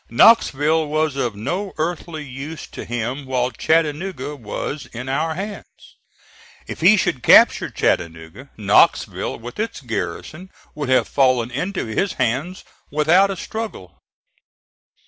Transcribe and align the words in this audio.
Knoxville 0.09 0.87
was 0.87 1.15
of 1.15 1.35
no 1.35 1.73
earthly 1.77 2.25
use 2.25 2.65
to 2.65 2.85
him 2.85 3.27
while 3.27 3.51
Chattanooga 3.51 4.35
was 4.35 4.87
in 4.93 5.07
our 5.07 5.35
hands. 5.35 5.95
If 6.65 6.81
he 6.81 6.97
should 6.97 7.21
capture 7.21 7.69
Chattanooga, 7.69 8.49
Knoxville 8.57 9.37
with 9.37 9.59
its 9.59 9.79
garrison 9.79 10.49
would 10.73 10.89
have 10.89 11.07
fallen 11.07 11.51
into 11.51 11.85
his 11.85 12.13
hands 12.13 12.63
without 12.89 13.29
a 13.29 13.37
struggle. 13.37 14.01